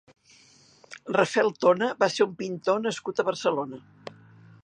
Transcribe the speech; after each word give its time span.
Rafel 1.17 1.51
Tona 1.65 1.91
va 2.05 2.09
ser 2.15 2.27
un 2.27 2.33
pintor 2.41 2.81
nascut 2.87 3.21
a 3.25 3.29
Barcelona. 3.31 3.83